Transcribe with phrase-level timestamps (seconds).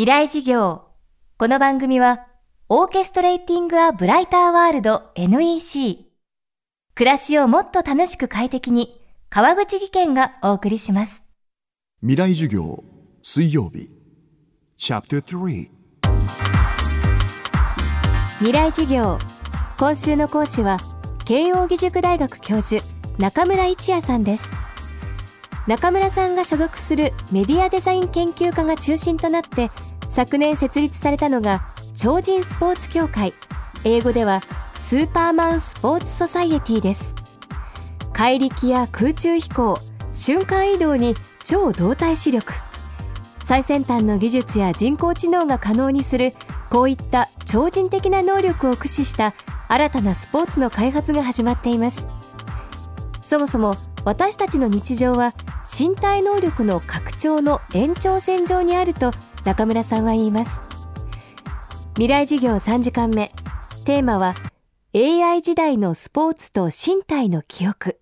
[0.00, 0.84] 未来事業。
[1.36, 2.26] この番組は、
[2.70, 6.06] オーケストレーティング・ア・ブライター・ワールド NEC。
[6.94, 11.22] 暮らしをもっと楽しく快適に、川口義賢がお送りします。
[12.00, 12.82] 未来授業
[13.20, 13.90] 水曜日
[14.78, 15.68] チャプター3
[18.38, 19.18] 未来事業。
[19.78, 20.78] 今週の講師は、
[21.26, 22.82] 慶應義塾大学教授、
[23.18, 24.59] 中村一也さんです。
[25.66, 29.70] 中村さんが所属するメディアデザイン研究家が中心となって
[30.08, 33.32] 昨年設立されたのが超人スポーツ協会。
[33.84, 34.42] 英語では
[34.76, 37.14] スーパーマンスポーツソサイエティです。
[38.12, 39.78] 怪力や空中飛行
[40.12, 42.52] 瞬間移動に超動体視力。
[43.44, 46.34] 最先端の技術や人工知能が可能にする
[46.70, 49.34] こういった超人的な能力を駆使した
[49.68, 52.08] 新たなスポーツの開発が始まっています。
[53.22, 55.34] そもそも私たちの日常は
[55.72, 59.12] 身体能力の拡張の延長線上にあると
[59.44, 60.60] 中村さんは言います。
[61.94, 63.30] 未来事業3時間目。
[63.84, 64.34] テーマは
[64.94, 68.00] AI 時代のスポーツと身体の記憶。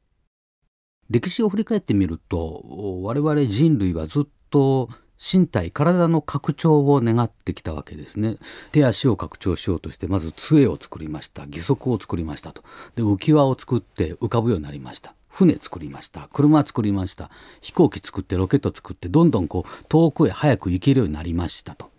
[1.10, 2.64] 歴史を振り返ってみると
[3.02, 4.88] 我々人類はずっと
[5.18, 8.38] 身体体の拡張を願ってきたわけですね。
[8.72, 11.44] 手足を拡張しようとしてまず杖を作りました。
[11.44, 12.62] 義足を作りましたと。
[12.94, 15.14] で浮き輪を作って浮かぶようになりました。
[15.28, 16.28] 船作りました。
[16.32, 17.30] 車作りました。
[17.60, 21.90] 飛行機作ってロケット作ってどんどんこう遠くへ早く行けるようになりましたと。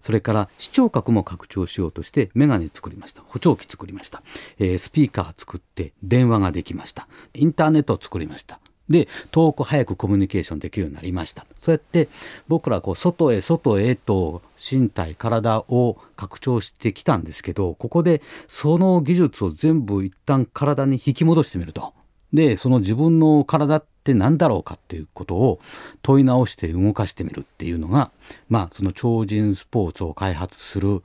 [0.00, 3.22] それから視聴覚も拡張しようとしてメガネ作りました。
[3.22, 4.22] 補聴器作りました、
[4.58, 7.06] えースピーカー作って電話ができました。
[7.34, 8.60] インターネットを作りました。
[8.88, 11.46] で遠く早くコミュニケーションできるようになりました。
[11.58, 12.08] そうやって
[12.48, 21.92] 僕らこう外へ外へと身体体を拡張してきたんですけどここでその技術を全部一旦体に引き戻してみると。
[22.32, 25.60] でその自分の体って何だろうかっていうことを
[26.02, 28.10] 問い直して動かしてみるっていうのが
[28.48, 31.02] まあその超人スポーツを開発する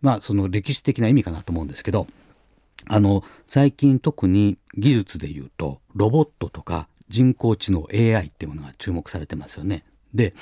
[0.00, 2.06] まあその歴史的な意味かなと思うんですけど
[2.86, 9.84] あの最近特に技術で言うとロボットとか人工知能 AI っていうものが注目されてますよね。
[10.14, 10.34] で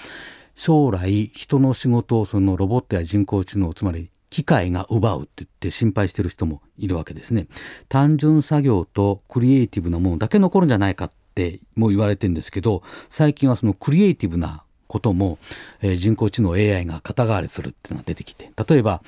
[0.55, 7.47] 将来人の仕事をそのロボットや人工知能つまり機械が奪うって言って心配してる人もいるわけですね。
[7.89, 15.39] 単純作業とクリエイティブなものだけ残るんじゃないかってもう言われてるんですけど最近はそのクリエイティブなことも、
[15.83, 19.03] えー人工知能 AI が肩代わりするっていうのが出てきて例えば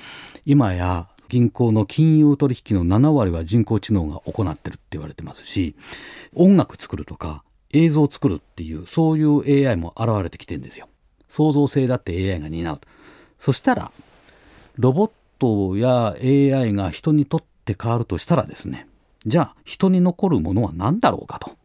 [0.45, 5.75] 今や銀行の金融取引の7割は人工知能が行ってるって言われてますし
[6.35, 10.87] 音楽作るとか映像作るっていうそういう AI も現れてきてるんですよ。
[11.27, 12.87] 創造性だって AI が担うと。
[13.39, 13.91] そしたら
[14.77, 18.87] ロボットや AI が人にとって変わるとしたらですね
[19.25, 21.57] じゃあ人に残るものは何だろうかと。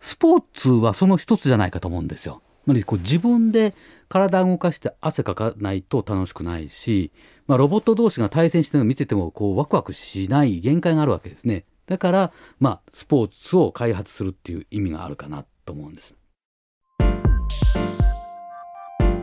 [0.00, 2.42] スポーツはその一つじゃないかと思うんですよ。
[2.64, 3.74] つまりこう自分で
[4.08, 7.10] 体を動かして汗かかないと楽しくないし、
[7.46, 11.64] まあ、ロボット同士が対戦してるのを見ててもこうワクワクしない限界があるわけですね。
[11.86, 16.14] だから、まあ、スポーツを開発するっていう意味があるかなと思うんです。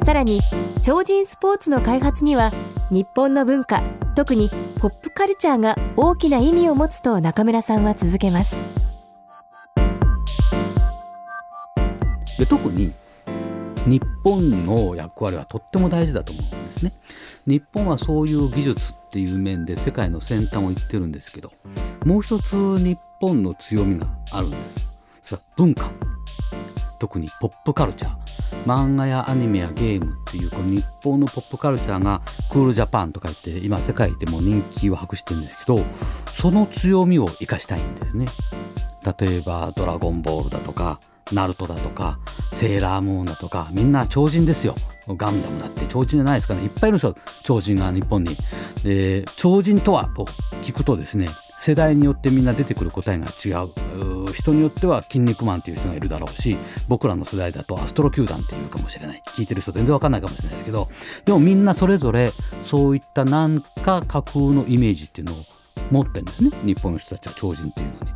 [0.04, 0.42] さらに
[0.82, 2.52] 超人スポーツの開発には
[2.92, 3.82] 日本の文化
[4.18, 4.50] 特に
[4.82, 8.58] ポップカルチャーが大きな意味を持つと中村さんは続けます
[12.38, 12.92] で特に
[13.88, 16.94] 日本の役割はとっても大事だと思うんですね。
[17.48, 21.52] 日本はそういう技術っていう面で世界の先端を行ってるんですけど
[22.06, 24.92] もう一つ日本の強みがあるんです。
[25.24, 25.90] それは文化
[27.02, 28.16] 特にポップカルチャー。
[28.68, 35.84] 漫画やアニメやゲームっていうこの日本のポップカルチャーがクールジャパンとか言って今世界でも人気を博してるんですけど
[36.32, 38.28] その強みを生かしたいんですね。
[39.20, 41.00] 例えば「ドラゴンボール」だとか
[41.34, 42.20] 「ナルト」だとか
[42.54, 44.76] 「セーラームーン」だとかみんな超人ですよ。
[45.08, 46.62] ガンダムだって超人じゃないですかね。
[46.62, 47.16] いっぱいいるんですよ。
[47.44, 48.38] 超人が日本に。
[48.84, 50.26] で超人とはと
[50.62, 53.72] 聞くとですね世代によってみんな出てくる答えが違う。
[54.34, 60.90] 人によっては「筋肉マン」っていう人がいるだろうし僕らの世代だと「アストロ球団」っていうかもしれない聞いてる人全然わかんないかもしれないけど
[61.26, 65.46] でもみんなそれぞれそういった何か架空のイメージっていうのを
[65.90, 68.12] 持ってるんですね日本の人たちは超人っていうのに。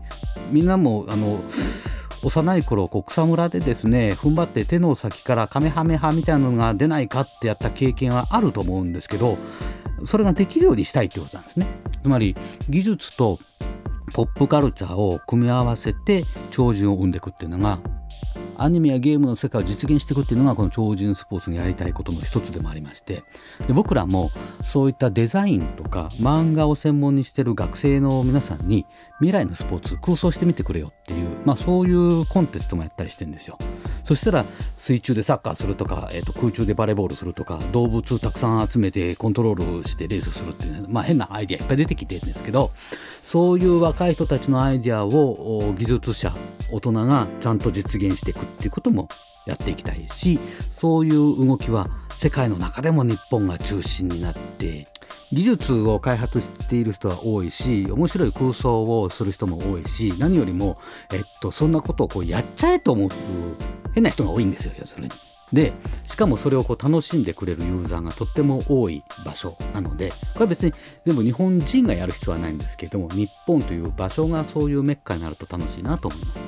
[0.51, 1.39] みんなもあの
[2.23, 9.37] 幼い頃こう草むらでですね踏ん張って手の先からカメハメハみたいなのが出ないかってやった経験はあると思うんですけど
[10.05, 11.67] それができるようにしたいってことなんですね。
[12.01, 12.35] つまり
[12.69, 13.39] 技術と
[14.13, 17.79] ポップカルチャーを組み合わせて超人を生んでいくっていうのが
[18.57, 23.23] アニメやゲームの世界を実現していくっていうのがこの超人スポーツのやりたいことの一つでもありまして
[23.67, 24.31] で僕らも
[24.63, 28.85] そういったデザインとか漫画を専門にしてる学生の皆さんに
[29.19, 33.57] 未来のスポーツ空想してみてくれよっていう、まあ、そういうコンテストもやったりしてるんですよ。
[34.05, 34.45] そしたら
[34.77, 42.71] 水中でサッカーするとか、えー、と空中でバレーボールするとか動物たくさん集めてコントロールしてレースするっていう、ね、まあ、変なアイデアいっぱい出てきてるんですけど
[43.23, 46.35] そういう若い人たちのアイデアを技術者
[46.71, 49.09] 大人がちゃんと実現していくっていうことも
[49.47, 54.87] やっていきたいしそういう動きは世界の中でも日本が中心になって
[55.31, 60.77] 技術を開発している人は多いし面白い空想をする人も多いし何よりも、
[61.11, 63.09] えっと、そんなことをこうやっちゃえと思う
[63.95, 65.09] 変な人が多いんですよ要するに。
[65.53, 65.73] で
[66.05, 70.73] しかもそれをこう楽しんでくれるユーザーがとっても多い場所なのでこれは別に
[71.05, 76.43] 全部日本人がやる必要はないんですけれども日本という場所がそういうメッカになると楽しいなと思います。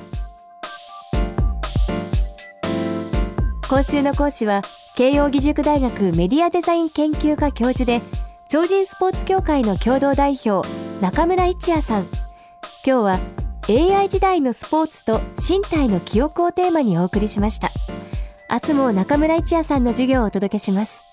[3.68, 4.62] 今週の講師は
[4.96, 8.02] 慶應義塾大学メディアデザイン研究科教授で
[8.48, 10.66] 超人スポーツ協会の共同代表
[11.00, 12.08] 中村一也さん
[12.84, 13.20] 今日は
[13.70, 17.70] AI 時代のスポーツと身体の記憶をテーマにお送りしました。
[18.50, 21.04] 明日も中村一也さんの授業をお届けします。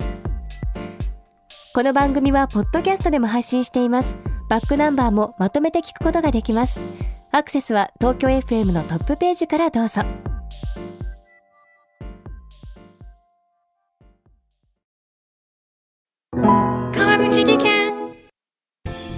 [1.74, 4.16] この番組はポッドキャストでも配信しています。
[4.50, 6.80] バックナンバーもまとめて聞くことができます。
[7.34, 10.04] アクセスは東京 FM のトップページからどうぞ。
[16.32, 17.94] 川口技研。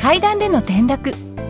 [0.01, 1.36] 階段での転落